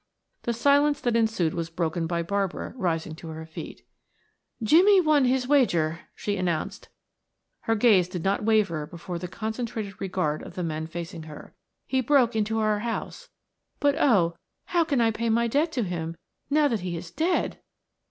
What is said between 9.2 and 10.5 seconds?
concentrated regard